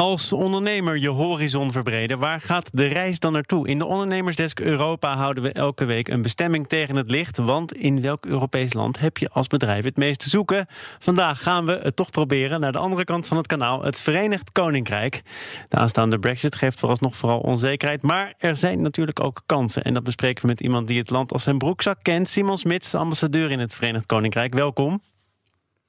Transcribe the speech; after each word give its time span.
Als 0.00 0.32
ondernemer 0.32 0.98
je 0.98 1.08
horizon 1.08 1.72
verbreden, 1.72 2.18
waar 2.18 2.40
gaat 2.40 2.70
de 2.72 2.86
reis 2.86 3.18
dan 3.18 3.32
naartoe? 3.32 3.68
In 3.68 3.78
de 3.78 3.84
Ondernemersdesk 3.84 4.60
Europa 4.60 5.16
houden 5.16 5.42
we 5.42 5.52
elke 5.52 5.84
week 5.84 6.08
een 6.08 6.22
bestemming 6.22 6.68
tegen 6.68 6.96
het 6.96 7.10
licht. 7.10 7.36
Want 7.36 7.72
in 7.72 8.02
welk 8.02 8.26
Europees 8.26 8.72
land 8.72 8.98
heb 8.98 9.18
je 9.18 9.28
als 9.28 9.46
bedrijf 9.46 9.84
het 9.84 9.96
meest 9.96 10.20
te 10.20 10.28
zoeken? 10.28 10.66
Vandaag 10.98 11.42
gaan 11.42 11.64
we 11.64 11.78
het 11.82 11.96
toch 11.96 12.10
proberen 12.10 12.60
naar 12.60 12.72
de 12.72 12.78
andere 12.78 13.04
kant 13.04 13.26
van 13.26 13.36
het 13.36 13.46
kanaal, 13.46 13.82
het 13.82 14.02
Verenigd 14.02 14.52
Koninkrijk. 14.52 15.22
De 15.68 15.76
aanstaande 15.76 16.18
Brexit 16.18 16.56
geeft 16.56 16.78
vooralsnog 16.78 17.16
vooral 17.16 17.40
onzekerheid. 17.40 18.02
Maar 18.02 18.34
er 18.38 18.56
zijn 18.56 18.82
natuurlijk 18.82 19.20
ook 19.20 19.42
kansen. 19.46 19.82
En 19.82 19.94
dat 19.94 20.02
bespreken 20.04 20.42
we 20.42 20.48
met 20.48 20.60
iemand 20.60 20.86
die 20.86 20.98
het 20.98 21.10
land 21.10 21.32
als 21.32 21.42
zijn 21.42 21.58
broekzak 21.58 21.98
kent. 22.02 22.28
Simon 22.28 22.58
Smits, 22.58 22.94
ambassadeur 22.94 23.50
in 23.50 23.58
het 23.58 23.74
Verenigd 23.74 24.06
Koninkrijk. 24.06 24.54
Welkom. 24.54 25.00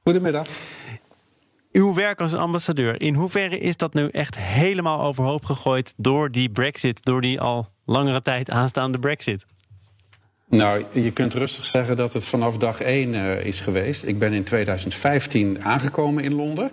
Goedemiddag. 0.03 0.47
Uw 1.71 1.93
werk 1.93 2.21
als 2.21 2.33
ambassadeur, 2.33 3.01
in 3.01 3.13
hoeverre 3.13 3.57
is 3.57 3.77
dat 3.77 3.93
nu 3.93 4.07
echt 4.07 4.37
helemaal 4.37 5.01
overhoop 5.01 5.45
gegooid 5.45 5.93
door 5.97 6.31
die 6.31 6.49
Brexit, 6.49 7.03
door 7.03 7.21
die 7.21 7.41
al 7.41 7.67
langere 7.85 8.21
tijd 8.21 8.49
aanstaande 8.49 8.99
Brexit? 8.99 9.45
Nou, 10.49 10.85
je 10.91 11.11
kunt 11.11 11.33
rustig 11.33 11.65
zeggen 11.65 11.97
dat 11.97 12.13
het 12.13 12.25
vanaf 12.25 12.57
dag 12.57 12.81
één 12.81 13.13
uh, 13.13 13.45
is 13.45 13.59
geweest. 13.59 14.05
Ik 14.05 14.19
ben 14.19 14.33
in 14.33 14.43
2015 14.43 15.63
aangekomen 15.63 16.23
in 16.23 16.33
Londen. 16.33 16.71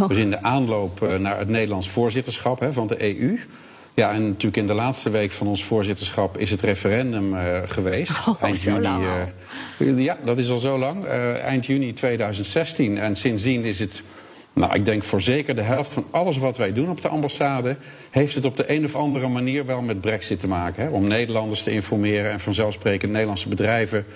Oh. 0.00 0.08
Dus 0.08 0.18
in 0.18 0.30
de 0.30 0.42
aanloop 0.42 1.02
uh, 1.02 1.16
naar 1.16 1.38
het 1.38 1.48
Nederlands 1.48 1.88
voorzitterschap 1.88 2.60
hè, 2.60 2.72
van 2.72 2.86
de 2.86 3.02
EU. 3.02 3.38
Ja, 3.94 4.12
en 4.12 4.26
natuurlijk 4.26 4.56
in 4.56 4.66
de 4.66 4.74
laatste 4.74 5.10
week 5.10 5.32
van 5.32 5.46
ons 5.46 5.64
voorzitterschap 5.64 6.38
is 6.38 6.50
het 6.50 6.60
referendum 6.60 7.34
uh, 7.34 7.58
geweest. 7.64 8.28
Oh, 8.28 8.42
eind 8.42 8.62
juni. 8.62 10.02
ja, 10.02 10.16
dat 10.24 10.38
is 10.38 10.50
al 10.50 10.58
zo 10.58 10.78
lang. 10.78 11.04
eind 11.04 11.66
juni 11.66 11.92
2016. 11.92 12.98
En 12.98 13.16
sindsdien 13.16 13.64
is 13.64 13.78
het 13.78 14.02
nou, 14.52 14.74
ik 14.74 14.84
denk 14.84 15.02
voor 15.02 15.20
zeker 15.20 15.56
de 15.56 15.62
helft 15.62 15.92
van 15.92 16.04
alles 16.10 16.38
wat 16.38 16.56
wij 16.56 16.72
doen 16.72 16.90
op 16.90 17.00
de 17.00 17.08
ambassade... 17.08 17.76
heeft 18.10 18.34
het 18.34 18.44
op 18.44 18.56
de 18.56 18.70
een 18.70 18.84
of 18.84 18.94
andere 18.94 19.28
manier 19.28 19.66
wel 19.66 19.80
met 19.80 20.00
brexit 20.00 20.40
te 20.40 20.48
maken. 20.48 20.82
Hè? 20.82 20.90
Om 20.90 21.06
Nederlanders 21.06 21.62
te 21.62 21.70
informeren 21.70 22.30
en 22.30 22.40
vanzelfsprekend 22.40 23.12
Nederlandse 23.12 23.48
bedrijven... 23.48 24.06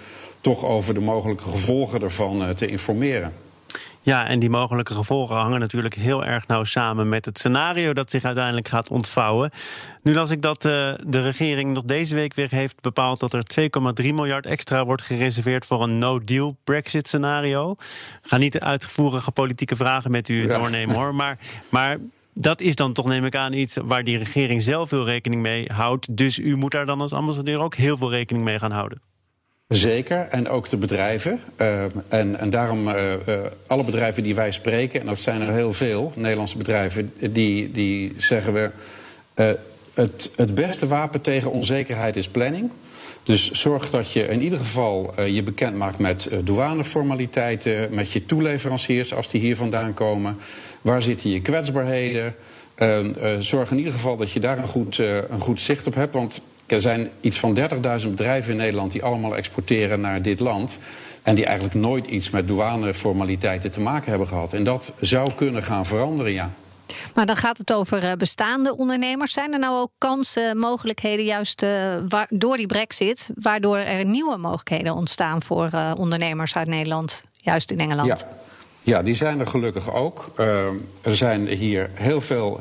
toch 0.40 0.64
over 0.64 0.94
de 0.94 1.00
mogelijke 1.00 1.42
gevolgen 1.42 2.02
ervan 2.02 2.42
uh, 2.42 2.48
te 2.48 2.66
informeren. 2.66 3.32
Ja, 4.05 4.27
en 4.27 4.38
die 4.38 4.50
mogelijke 4.50 4.94
gevolgen 4.94 5.36
hangen 5.36 5.60
natuurlijk 5.60 5.94
heel 5.94 6.24
erg 6.24 6.47
nauw 6.47 6.64
samen 6.64 7.08
met 7.08 7.24
het 7.24 7.38
scenario 7.38 7.92
dat 7.92 8.11
zich 8.11 8.24
uiteindelijk 8.24 8.69
gaat 8.69 8.91
ontvouwen. 8.91 9.50
Nu 10.02 10.14
las 10.14 10.30
ik 10.30 10.42
dat 10.42 10.64
uh, 10.64 10.72
de 11.06 11.20
regering 11.20 11.72
nog 11.72 11.84
deze 11.84 12.14
week 12.14 12.34
weer 12.34 12.50
heeft 12.50 12.80
bepaald 12.80 13.20
dat 13.20 13.33
er 13.33 13.42
2,3 14.02 14.06
miljard 14.06 14.46
extra 14.46 14.84
wordt 14.84 15.02
gereserveerd 15.02 15.66
voor 15.66 15.83
een 15.83 15.98
no-deal 15.98 16.56
Brexit 16.64 17.06
scenario. 17.06 17.70
Ik 17.70 17.78
ga 18.22 18.36
niet 18.36 18.52
de 18.52 18.61
uitgevoerige 18.61 19.30
politieke 19.30 19.77
vragen 19.77 20.11
met 20.11 20.28
u 20.28 20.46
doornemen 20.46 20.96
hoor, 20.96 21.14
maar, 21.14 21.39
maar 21.68 21.98
dat 22.34 22.61
is 22.61 22.74
dan 22.74 22.92
toch, 22.92 23.06
neem 23.06 23.24
ik 23.24 23.36
aan, 23.36 23.52
iets 23.52 23.77
waar 23.84 24.05
die 24.05 24.18
regering 24.18 24.62
zelf 24.62 24.89
veel 24.89 25.05
rekening 25.05 25.42
mee 25.42 25.70
houdt. 25.72 26.16
Dus 26.16 26.39
u 26.39 26.56
moet 26.56 26.72
daar 26.72 26.86
dan 26.86 27.00
als 27.00 27.12
ambassadeur 27.12 27.61
ook 27.61 27.74
heel 27.74 27.96
veel 27.96 28.11
rekening 28.11 28.44
mee 28.44 28.58
gaan 28.58 28.72
houden. 28.72 29.13
Zeker, 29.77 30.27
en 30.30 30.48
ook 30.48 30.69
de 30.69 30.77
bedrijven. 30.77 31.41
Uh, 31.61 31.83
en, 32.08 32.39
en 32.39 32.50
daarom 32.50 32.89
uh, 32.89 32.94
uh, 33.28 33.39
alle 33.67 33.84
bedrijven 33.84 34.22
die 34.22 34.34
wij 34.34 34.50
spreken, 34.50 35.00
en 35.00 35.06
dat 35.06 35.19
zijn 35.19 35.41
er 35.41 35.53
heel 35.53 35.72
veel, 35.72 36.12
Nederlandse 36.14 36.56
bedrijven, 36.56 37.12
die, 37.19 37.70
die 37.70 38.12
zeggen 38.17 38.52
we. 38.52 38.70
het, 39.95 40.30
het 40.36 40.55
beste 40.55 40.86
wapen 40.86 41.20
tegen 41.20 41.50
onzekerheid 41.50 42.17
is 42.17 42.28
planning. 42.28 42.70
Dus 43.22 43.50
zorg 43.50 43.91
dat 43.91 44.12
je 44.12 44.22
in 44.22 44.42
ieder 44.42 44.58
geval 44.58 45.22
je 45.25 45.42
bekend 45.42 45.77
maakt 45.77 45.98
met 45.98 46.28
douaneformaliteiten, 46.45 47.95
met 47.95 48.11
je 48.11 48.27
toeleveranciers 48.27 49.14
als 49.14 49.30
die 49.30 49.41
hier 49.41 49.56
vandaan 49.56 49.95
komen. 49.95 50.36
Waar 50.80 51.02
zitten 51.02 51.30
je 51.30 51.41
kwetsbaarheden? 51.41 52.34
zorg 53.39 53.70
in 53.70 53.78
ieder 53.78 53.92
geval 53.92 54.17
dat 54.17 54.30
je 54.30 54.41
daar 54.41 54.58
een 54.58 54.67
goed, 54.67 54.98
een 54.98 55.41
goed 55.41 55.61
zicht 55.61 55.86
op 55.86 55.95
hebt. 55.95 56.12
Want 56.12 56.42
er 56.66 56.80
zijn 56.80 57.10
iets 57.20 57.38
van 57.38 57.58
30.000 57.58 58.08
bedrijven 58.10 58.50
in 58.50 58.56
Nederland 58.56 58.92
die 58.92 59.02
allemaal 59.02 59.36
exporteren 59.36 60.00
naar 60.00 60.22
dit 60.22 60.40
land. 60.40 60.78
En 61.22 61.34
die 61.34 61.44
eigenlijk 61.44 61.74
nooit 61.74 62.06
iets 62.06 62.30
met 62.30 62.48
douaneformaliteiten 62.48 63.70
te 63.70 63.80
maken 63.80 64.08
hebben 64.11 64.28
gehad. 64.28 64.52
En 64.52 64.64
dat 64.64 64.92
zou 65.00 65.33
kunnen 65.34 65.62
gaan 65.62 65.86
veranderen, 65.86 66.33
ja. 66.33 66.50
Maar 67.14 67.27
dan 67.27 67.36
gaat 67.36 67.58
het 67.58 67.72
over 67.72 68.05
eh, 68.05 68.12
bestaande 68.12 68.77
ondernemers. 68.77 69.33
Zijn 69.33 69.52
er 69.52 69.58
nou 69.58 69.80
ook 69.80 69.90
kansen, 69.98 70.58
mogelijkheden, 70.58 71.24
juist 71.24 71.62
uh, 71.62 72.20
door 72.28 72.56
die 72.56 72.66
brexit, 72.66 73.28
waardoor 73.34 73.77
er 73.77 74.05
nieuwe 74.05 74.36
mogelijkheden 74.36 74.94
ontstaan 74.94 75.42
voor 75.42 75.68
uh, 75.74 75.92
ondernemers 75.96 76.56
uit 76.56 76.68
Nederland, 76.68 77.22
juist 77.33 77.70
in 77.70 77.80
Engeland? 77.80 78.08
Ja, 78.08 78.28
ja 78.83 79.02
die 79.02 79.14
zijn 79.14 79.40
er 79.40 79.46
gelukkig 79.46 79.92
ook. 79.92 80.30
Uh, 80.39 80.46
er 81.02 81.16
zijn 81.16 81.46
hier 81.46 81.90
heel 81.94 82.20
veel 82.20 82.60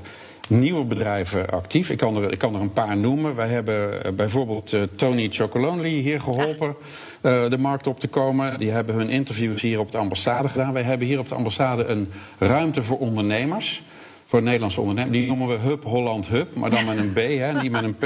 nieuwe 0.49 0.85
bedrijven 0.85 1.49
actief. 1.49 1.89
Ik 1.89 1.97
kan 1.97 2.15
er, 2.15 2.31
ik 2.31 2.37
kan 2.37 2.55
er 2.55 2.61
een 2.61 2.73
paar 2.73 2.97
noemen. 2.97 3.35
Wij 3.35 3.47
hebben 3.47 4.05
eh, 4.05 4.11
bijvoorbeeld 4.11 4.73
uh, 4.73 4.81
Tony 4.95 5.29
Chocolonely 5.31 5.89
hier 5.89 6.19
geholpen 6.19 6.75
uh, 7.21 7.49
de 7.49 7.57
markt 7.57 7.87
op 7.87 7.99
te 7.99 8.07
komen. 8.07 8.59
Die 8.59 8.71
hebben 8.71 8.95
hun 8.95 9.09
interviews 9.09 9.61
hier 9.61 9.79
op 9.79 9.91
de 9.91 9.97
ambassade 9.97 10.47
gedaan. 10.47 10.73
Wij 10.73 10.83
hebben 10.83 11.07
hier 11.07 11.19
op 11.19 11.29
de 11.29 11.35
ambassade 11.35 11.85
een 11.85 12.11
ruimte 12.37 12.83
voor 12.83 12.97
ondernemers. 12.97 13.81
Voor 14.25 14.41
Nederlandse 14.41 14.81
ondernemers. 14.81 15.17
Die 15.17 15.27
noemen 15.27 15.47
we 15.47 15.67
Hub 15.67 15.83
Holland 15.83 16.27
Hub, 16.27 16.55
maar 16.55 16.69
dan 16.69 16.85
met 16.85 16.97
een 16.97 17.13
B, 17.13 17.17
hè, 17.17 17.61
niet 17.61 17.71
met 17.71 17.83
een 17.83 17.95
P. 17.95 18.05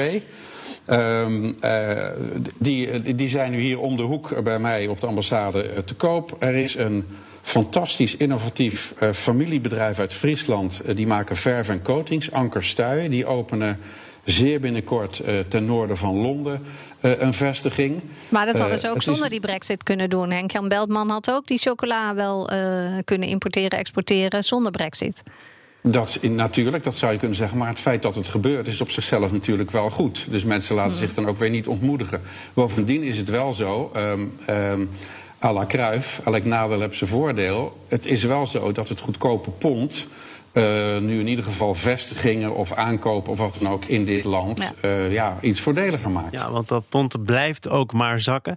Um, 0.90 1.58
uh, 1.62 2.10
die, 2.58 3.16
die 3.16 3.30
zijn 3.30 3.52
nu 3.52 3.60
hier 3.62 3.80
om 3.80 3.98
de 3.98 4.04
hoek 4.04 4.44
bij 4.44 4.60
mij 4.60 4.88
op 4.88 5.00
de 5.00 5.08
ambassade 5.08 5.84
te 5.86 5.96
koop. 5.96 6.36
Er 6.40 6.56
is 6.56 6.76
een 6.76 7.06
fantastisch 7.42 8.16
innovatief 8.16 8.94
uh, 9.00 9.12
familiebedrijf 9.12 10.00
uit 10.00 10.14
Friesland. 10.14 10.82
Uh, 10.86 10.96
die 10.96 11.08
maken 11.08 11.36
verf 11.36 11.70
en 11.70 11.82
coatings, 11.82 12.32
Anker 12.32 12.64
Stuy. 12.64 13.10
Die 13.10 13.26
openen 13.26 13.80
zeer 14.24 14.60
binnenkort 14.60 15.22
uh, 15.26 15.40
ten 15.40 15.66
noorden 15.66 15.98
van 15.98 16.16
Londen 16.16 16.62
een 17.02 17.34
vestiging. 17.34 18.02
Maar 18.30 18.46
dat 18.46 18.60
hadden 18.60 18.78
ze 18.78 18.90
ook 18.90 19.02
zonder 19.02 19.24
is... 19.24 19.30
die 19.30 19.40
brexit 19.40 19.84
kunnen 19.84 20.10
doen. 20.10 20.32
Henk-Jan 20.32 20.68
Beltman 20.68 21.10
had 21.10 21.32
ook 21.32 21.48
die 21.48 21.58
chocola 21.58 22.16
wel 22.16 22.50
kunnen 23.06 23.28
importeren, 23.28 23.80
exporteren 23.80 24.44
zonder 24.44 24.72
brexit. 24.72 25.24
Dat, 25.92 26.20
natuurlijk, 26.22 26.84
dat 26.84 26.96
zou 26.96 27.12
je 27.12 27.18
kunnen 27.18 27.38
zeggen. 27.38 27.58
Maar 27.58 27.68
het 27.68 27.80
feit 27.80 28.02
dat 28.02 28.16
het 28.16 28.28
gebeurt 28.28 28.68
is 28.68 28.82
op 28.82 28.90
zichzelf 28.90 29.32
natuurlijk 29.32 29.72
wel 29.72 29.90
goed. 29.90 30.28
Dus 30.30 30.44
mensen 30.44 30.76
laten 30.76 30.96
zich 30.96 31.14
dan 31.14 31.28
ook 31.28 31.38
weer 31.38 31.50
niet 31.50 31.68
ontmoedigen. 31.68 32.22
Bovendien 32.54 33.04
is 33.04 33.18
het 33.18 33.30
wel 33.30 33.54
zo... 33.54 33.92
Um, 33.96 34.34
um, 34.50 34.90
à 35.44 35.52
la 35.52 35.66
Kruif, 35.66 36.22
elk 36.26 36.44
nadeel 36.44 36.80
heeft 36.80 36.98
zijn 36.98 37.10
voordeel. 37.10 37.78
Het 37.88 38.06
is 38.06 38.24
wel 38.24 38.48
zo 38.48 38.72
dat 38.72 38.90
het 38.90 39.00
goedkope 39.00 39.50
pond... 39.50 40.08
Uh, 40.54 40.98
nu 40.98 41.20
in 41.20 41.28
ieder 41.28 41.46
geval 41.46 41.76
vestigingen 41.76 42.56
of 42.56 42.74
aankopen 42.74 43.32
of 43.32 43.38
wat 43.38 43.58
dan 43.60 43.72
ook 43.72 43.86
in 43.86 44.06
dit 44.06 44.24
land 44.24 44.76
ja. 44.82 44.90
Uh, 44.90 45.12
ja. 45.12 45.38
iets 45.42 45.60
voordeliger 45.60 46.10
maakt. 46.10 46.34
Ja, 46.34 46.52
want 46.52 46.68
dat 46.68 46.90
pond 46.90 47.26
blijft 47.26 47.70
ook 47.70 47.94
maar 47.94 48.20
zakken. 48.20 48.56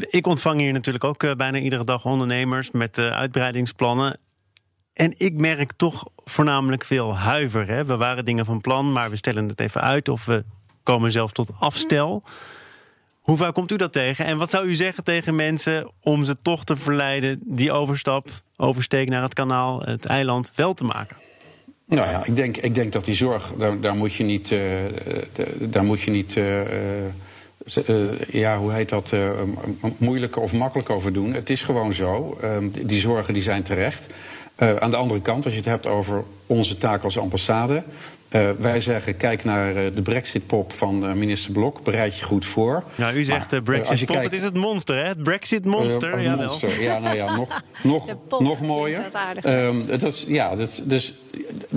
Ik 0.00 0.26
ontvang 0.26 0.60
hier 0.60 0.72
natuurlijk 0.72 1.04
ook 1.04 1.22
uh, 1.22 1.32
bijna 1.34 1.58
iedere 1.58 1.84
dag 1.84 2.04
ondernemers 2.04 2.70
met 2.70 2.98
uitbreidingsplannen. 2.98 4.18
En 4.92 5.14
ik 5.16 5.34
merk 5.34 5.72
toch 5.76 6.08
voornamelijk 6.16 6.84
veel 6.84 7.16
huiver. 7.16 7.68
Hè? 7.68 7.84
We 7.84 7.96
waren 7.96 8.24
dingen 8.24 8.44
van 8.44 8.60
plan, 8.60 8.92
maar 8.92 9.10
we 9.10 9.16
stellen 9.16 9.48
het 9.48 9.60
even 9.60 9.80
uit 9.80 10.08
of 10.08 10.24
we 10.24 10.44
komen 10.82 11.10
zelf 11.10 11.32
tot 11.32 11.50
afstel. 11.58 12.22
Hoe 13.20 13.36
vaak 13.36 13.54
komt 13.54 13.72
u 13.72 13.76
dat 13.76 13.92
tegen? 13.92 14.24
En 14.24 14.38
wat 14.38 14.50
zou 14.50 14.66
u 14.66 14.74
zeggen 14.74 15.04
tegen 15.04 15.34
mensen 15.34 15.90
om 16.00 16.24
ze 16.24 16.36
toch 16.42 16.64
te 16.64 16.76
verleiden 16.76 17.40
die 17.44 17.72
overstap, 17.72 18.28
oversteek 18.56 19.08
naar 19.08 19.22
het 19.22 19.34
kanaal, 19.34 19.80
het 19.80 20.04
eiland, 20.04 20.52
wel 20.54 20.74
te 20.74 20.84
maken? 20.84 21.16
Nou 21.86 22.10
ja, 22.10 22.24
ik 22.24 22.36
denk, 22.36 22.56
ik 22.56 22.74
denk 22.74 22.92
dat 22.92 23.04
die 23.04 23.14
zorg, 23.14 23.52
daar, 23.58 23.80
daar 23.80 23.94
moet 23.94 24.14
je 24.14 24.24
niet. 24.24 24.50
Uh, 24.50 24.78
daar 25.58 25.84
moet 25.84 26.00
je 26.00 26.10
niet 26.10 26.36
uh, 26.36 26.60
uh, 26.60 26.70
ja, 28.30 28.58
hoe 28.58 28.72
heet 28.72 28.88
dat? 28.88 29.14
moeilijk 29.96 30.36
of 30.36 30.52
makkelijk 30.52 30.90
over 30.90 31.12
doen. 31.12 31.32
Het 31.32 31.50
is 31.50 31.62
gewoon 31.62 31.92
zo. 31.92 32.38
Ehm, 32.42 32.68
die 32.82 33.00
zorgen 33.00 33.34
die 33.34 33.42
zijn 33.42 33.62
terecht. 33.62 34.06
aan 34.56 34.90
de 34.90 34.96
andere 34.96 35.20
kant, 35.20 35.44
als 35.44 35.54
je 35.54 35.60
het 35.60 35.68
hebt 35.68 35.86
over 35.86 36.24
onze 36.46 36.78
taak 36.78 37.02
als 37.02 37.18
ambassade. 37.18 37.82
Uh, 38.32 38.50
wij 38.58 38.80
zeggen, 38.80 39.16
kijk 39.16 39.44
naar 39.44 39.76
uh, 39.76 39.94
de 39.94 40.02
Brexit-pop 40.02 40.72
van 40.72 41.04
uh, 41.04 41.12
minister 41.12 41.52
Blok. 41.52 41.82
Bereid 41.82 42.18
je 42.18 42.24
goed 42.24 42.46
voor. 42.46 42.82
Ja, 42.94 43.12
u 43.12 43.24
zegt 43.24 43.50
de 43.50 43.62
Brexit-pop, 43.62 44.22
het 44.22 44.32
is 44.32 44.42
het 44.42 44.54
monster, 44.54 44.96
hè? 44.96 45.04
Het 45.04 45.22
Brexit-monster. 45.22 46.20
ja, 46.20 46.34
monster. 46.34 46.82
ja, 46.82 46.98
nou 46.98 47.16
ja, 47.16 47.36
nog, 47.36 47.62
nog, 47.82 48.06
nog 48.38 48.60
mooier. 48.60 49.04
Um, 49.46 49.86
dat 49.86 50.02
is, 50.02 50.24
ja, 50.28 50.56
dat, 50.56 50.82
dus 50.84 51.14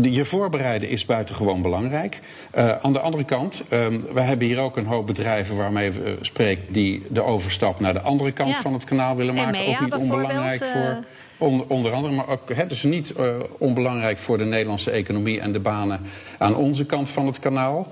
je 0.02 0.26
voorbereiden 0.26 0.90
is 0.90 1.06
buitengewoon 1.06 1.62
belangrijk. 1.62 2.20
aan 2.82 2.94
de 2.94 3.00
andere 3.00 3.24
kant, 3.24 3.64
um, 3.70 4.06
wij 4.14 4.24
hebben 4.24 4.48
hier 4.48 4.60
ook 4.60 4.78
een 4.78 4.86
hoop 4.86 5.08
bedrijven 5.08 5.56
waarmee 5.56 5.92
we 5.92 6.18
spreken... 6.22 6.74
die 6.74 7.04
de 7.10 7.24
overstap 7.24 7.80
naar 7.80 7.94
de 7.94 8.02
andere 8.02 8.32
kant 8.32 8.50
ja. 8.50 8.62
van 8.62 8.74
het 8.74 8.84
kanaal 8.84 9.16
willen 9.16 9.34
maken. 9.34 9.68
Ook 9.68 9.80
niet 9.80 9.94
onbelangrijk 9.94 10.64
voor... 10.64 11.00
Onder, 11.38 11.66
onder, 11.68 11.92
andere, 11.92 12.14
maar 12.14 12.28
ook 12.28 12.54
he, 12.54 12.68
dus 12.68 12.84
niet 12.84 13.14
uh, 13.20 13.36
onbelangrijk 13.58 14.18
voor 14.18 14.38
de 14.38 14.46
Nederlandse 14.46 14.92
economie 14.92 15.40
en 15.40 15.52
de 15.52 15.60
banen 15.60 16.02
aan 16.38 16.56
onze 16.56 16.86
kant 16.86 17.10
van 17.10 17.26
het 17.26 17.40
kanaal. 17.40 17.88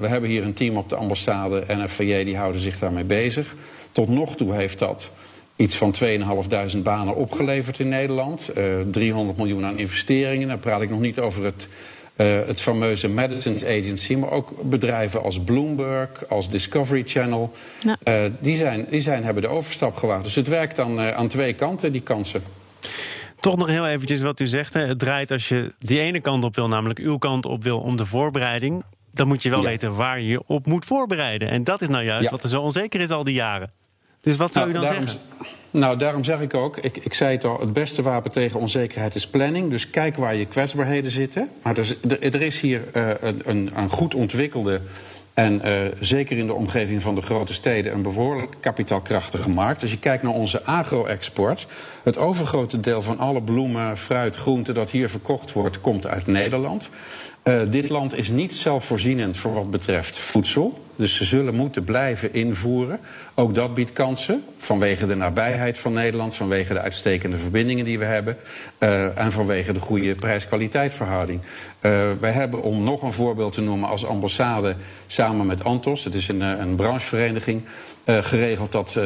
We 0.00 0.06
hebben 0.06 0.30
hier 0.30 0.44
een 0.44 0.52
team 0.52 0.76
op 0.76 0.88
de 0.88 0.96
ambassade 0.96 1.60
en 1.60 1.88
FVJ 1.88 2.24
die 2.24 2.36
houden 2.36 2.60
zich 2.60 2.78
daarmee 2.78 3.04
bezig. 3.04 3.54
Tot 3.92 4.08
nog 4.08 4.36
toe 4.36 4.54
heeft 4.54 4.78
dat 4.78 5.10
iets 5.60 5.76
van 5.76 5.94
2.500 6.72 6.78
banen 6.82 7.14
opgeleverd 7.14 7.78
in 7.78 7.88
Nederland. 7.88 8.50
Uh, 8.56 8.64
300 8.90 9.38
miljoen 9.38 9.64
aan 9.64 9.78
investeringen. 9.78 10.48
Dan 10.48 10.60
praat 10.60 10.82
ik 10.82 10.90
nog 10.90 11.00
niet 11.00 11.18
over 11.18 11.44
het 11.44 11.68
het 12.46 12.60
fameuze 12.60 13.08
Medicines 13.08 13.64
Agency, 13.64 14.14
maar 14.14 14.30
ook 14.30 14.62
bedrijven 14.62 15.22
als 15.22 15.40
Bloomberg, 15.40 16.28
als 16.28 16.50
Discovery 16.50 17.02
Channel. 17.06 17.52
die, 18.40 18.56
zijn, 18.56 18.86
die 18.90 19.00
zijn, 19.00 19.24
hebben 19.24 19.42
de 19.42 19.48
overstap 19.48 19.96
gewaagd. 19.96 20.24
Dus 20.24 20.34
het 20.34 20.48
werkt 20.48 20.78
aan, 20.78 21.00
aan 21.00 21.28
twee 21.28 21.52
kanten, 21.52 21.92
die 21.92 22.00
kansen. 22.00 22.42
Toch 23.40 23.56
nog 23.56 23.68
heel 23.68 23.86
eventjes 23.86 24.22
wat 24.22 24.40
u 24.40 24.46
zegt. 24.46 24.74
Hè. 24.74 24.80
Het 24.86 24.98
draait 24.98 25.30
als 25.30 25.48
je 25.48 25.72
die 25.78 26.00
ene 26.00 26.20
kant 26.20 26.44
op 26.44 26.54
wil, 26.54 26.68
namelijk 26.68 26.98
uw 26.98 27.18
kant 27.18 27.46
op 27.46 27.62
wil 27.62 27.80
om 27.80 27.96
de 27.96 28.06
voorbereiding. 28.06 28.84
Dan 29.12 29.28
moet 29.28 29.42
je 29.42 29.50
wel 29.50 29.62
weten 29.62 29.94
waar 29.94 30.20
je 30.20 30.28
je 30.28 30.42
op 30.46 30.66
moet 30.66 30.84
voorbereiden. 30.84 31.48
En 31.48 31.64
dat 31.64 31.82
is 31.82 31.88
nou 31.88 32.04
juist 32.04 32.30
wat 32.30 32.42
er 32.42 32.48
zo 32.48 32.60
onzeker 32.60 33.00
is 33.00 33.10
al 33.10 33.24
die 33.24 33.34
jaren. 33.34 33.79
Dus 34.20 34.36
wat 34.36 34.52
zou 34.52 34.72
nou, 34.72 34.84
u 34.84 34.86
dan 34.86 34.96
zeggen? 34.96 35.20
Nou, 35.70 35.98
daarom 35.98 36.24
zeg 36.24 36.40
ik 36.40 36.54
ook, 36.54 36.76
ik, 36.76 36.96
ik 36.96 37.14
zei 37.14 37.32
het 37.32 37.44
al, 37.44 37.60
het 37.60 37.72
beste 37.72 38.02
wapen 38.02 38.30
tegen 38.30 38.60
onzekerheid 38.60 39.14
is 39.14 39.26
planning. 39.26 39.70
Dus 39.70 39.90
kijk 39.90 40.16
waar 40.16 40.34
je 40.34 40.46
kwetsbaarheden 40.46 41.10
zitten. 41.10 41.48
Maar 41.62 41.78
er 41.78 41.80
is, 41.80 41.96
er, 42.20 42.42
is 42.42 42.60
hier 42.60 42.82
uh, 42.96 43.08
een, 43.44 43.70
een 43.74 43.90
goed 43.90 44.14
ontwikkelde 44.14 44.80
en 45.34 45.60
uh, 45.64 45.80
zeker 46.00 46.38
in 46.38 46.46
de 46.46 46.54
omgeving 46.54 47.02
van 47.02 47.14
de 47.14 47.22
grote 47.22 47.52
steden 47.52 47.92
een 47.92 48.02
behoorlijk 48.02 48.56
kapitaalkrachtige 48.60 49.48
markt. 49.48 49.82
Als 49.82 49.90
je 49.90 49.98
kijkt 49.98 50.22
naar 50.22 50.32
onze 50.32 50.64
agro-export, 50.64 51.66
het 52.02 52.18
overgrote 52.18 52.80
deel 52.80 53.02
van 53.02 53.18
alle 53.18 53.42
bloemen, 53.42 53.98
fruit, 53.98 54.36
groenten 54.36 54.74
dat 54.74 54.90
hier 54.90 55.10
verkocht 55.10 55.52
wordt, 55.52 55.80
komt 55.80 56.06
uit 56.06 56.26
Nederland. 56.26 56.90
Uh, 57.44 57.60
dit 57.68 57.88
land 57.88 58.16
is 58.16 58.28
niet 58.28 58.54
zelfvoorzienend 58.54 59.36
voor 59.36 59.54
wat 59.54 59.70
betreft 59.70 60.18
voedsel. 60.18 60.78
Dus 61.00 61.16
ze 61.16 61.24
zullen 61.24 61.54
moeten 61.54 61.84
blijven 61.84 62.34
invoeren. 62.34 63.00
Ook 63.34 63.54
dat 63.54 63.74
biedt 63.74 63.92
kansen. 63.92 64.44
Vanwege 64.58 65.06
de 65.06 65.16
nabijheid 65.16 65.78
van 65.78 65.92
Nederland, 65.92 66.34
vanwege 66.34 66.72
de 66.72 66.80
uitstekende 66.80 67.36
verbindingen 67.36 67.84
die 67.84 67.98
we 67.98 68.04
hebben. 68.04 68.36
Uh, 68.78 69.18
en 69.18 69.32
vanwege 69.32 69.72
de 69.72 69.80
goede 69.80 70.14
prijs-kwaliteitverhouding. 70.14 71.40
Uh, 71.40 71.92
wij 72.20 72.30
hebben, 72.30 72.62
om 72.62 72.82
nog 72.82 73.02
een 73.02 73.12
voorbeeld 73.12 73.52
te 73.52 73.60
noemen, 73.60 73.88
als 73.88 74.06
ambassade 74.06 74.76
samen 75.06 75.46
met 75.46 75.64
Antos, 75.64 76.04
het 76.04 76.14
is 76.14 76.28
een, 76.28 76.40
een 76.40 76.76
branchevereniging, 76.76 77.62
geregeld 78.04 78.72
dat 78.72 79.00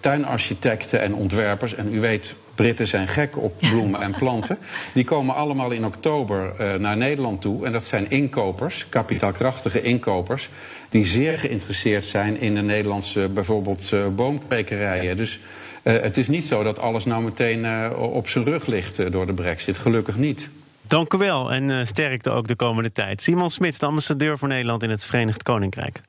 tuinarchitecten 0.00 1.00
en 1.00 1.14
ontwerpers, 1.14 1.74
en 1.74 1.94
u 1.94 2.00
weet 2.00 2.34
Britten 2.54 2.86
zijn 2.86 3.08
gek 3.08 3.36
op 3.36 3.54
bloemen 3.58 4.00
en 4.00 4.14
planten. 4.18 4.58
Die 4.94 5.04
komen 5.04 5.34
allemaal 5.34 5.70
in 5.70 5.84
oktober 5.84 6.52
uh, 6.60 6.74
naar 6.74 6.96
Nederland 6.96 7.40
toe. 7.40 7.66
En 7.66 7.72
dat 7.72 7.84
zijn 7.84 8.10
inkopers, 8.10 8.86
kapitaalkrachtige 8.88 9.82
inkopers... 9.82 10.48
die 10.94 11.06
zeer 11.06 11.38
geïnteresseerd 11.38 12.04
zijn 12.04 12.40
in 12.40 12.54
de 12.54 12.62
Nederlandse 12.62 13.28
bijvoorbeeld 13.28 13.90
uh, 13.94 14.06
boomkwekerijen. 14.08 15.16
Dus 15.16 15.40
uh, 15.82 16.00
het 16.00 16.16
is 16.16 16.28
niet 16.28 16.46
zo 16.46 16.62
dat 16.62 16.78
alles 16.78 17.04
nou 17.04 17.22
meteen 17.22 17.92
op 17.94 18.28
zijn 18.28 18.44
rug 18.44 18.66
ligt 18.66 19.12
door 19.12 19.26
de 19.26 19.32
brexit. 19.32 19.78
Gelukkig 19.78 20.16
niet. 20.16 20.48
Dank 20.82 21.14
u 21.14 21.18
wel 21.18 21.52
en 21.52 21.86
sterkte 21.86 22.30
ook 22.30 22.46
de 22.46 22.56
komende 22.56 22.92
tijd. 22.92 23.22
Simon 23.22 23.50
Smits, 23.50 23.78
de 23.78 23.86
ambassadeur 23.86 24.38
voor 24.38 24.48
Nederland 24.48 24.82
in 24.82 24.90
het 24.90 25.04
Verenigd 25.04 25.42
Koninkrijk. 25.42 26.00